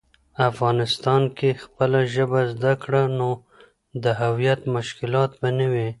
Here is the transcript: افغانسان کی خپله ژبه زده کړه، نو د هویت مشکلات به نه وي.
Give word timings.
افغانسان 0.49 1.21
کی 1.37 1.49
خپله 1.63 1.99
ژبه 2.13 2.41
زده 2.53 2.73
کړه، 2.83 3.03
نو 3.17 3.29
د 4.03 4.05
هویت 4.21 4.61
مشکلات 4.75 5.31
به 5.39 5.49
نه 5.57 5.67
وي. 5.73 5.89